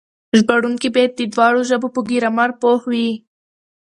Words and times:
ژباړونکي 0.37 0.87
بايد 0.95 1.11
د 1.15 1.21
دواړو 1.33 1.59
ژبو 1.69 1.87
په 1.95 2.01
ګرامر 2.09 2.49
پوه 2.61 2.79
وي. 2.91 3.09